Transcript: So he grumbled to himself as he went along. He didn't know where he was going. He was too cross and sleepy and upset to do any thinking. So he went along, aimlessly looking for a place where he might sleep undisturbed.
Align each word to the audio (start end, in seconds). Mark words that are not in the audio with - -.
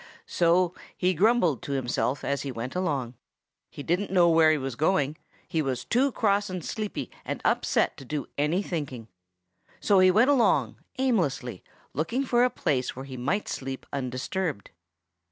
So 0.25 0.73
he 0.97 1.13
grumbled 1.13 1.61
to 1.61 1.73
himself 1.73 2.23
as 2.25 2.41
he 2.41 2.51
went 2.51 2.73
along. 2.73 3.13
He 3.69 3.83
didn't 3.83 4.09
know 4.09 4.31
where 4.31 4.49
he 4.49 4.57
was 4.57 4.73
going. 4.75 5.15
He 5.47 5.61
was 5.61 5.85
too 5.85 6.11
cross 6.11 6.49
and 6.49 6.65
sleepy 6.65 7.11
and 7.23 7.39
upset 7.45 7.97
to 7.97 8.05
do 8.05 8.25
any 8.35 8.63
thinking. 8.63 9.09
So 9.79 9.99
he 9.99 10.09
went 10.09 10.31
along, 10.31 10.77
aimlessly 10.97 11.63
looking 11.93 12.23
for 12.25 12.43
a 12.43 12.49
place 12.49 12.95
where 12.95 13.05
he 13.05 13.15
might 13.15 13.47
sleep 13.47 13.85
undisturbed. 13.93 14.71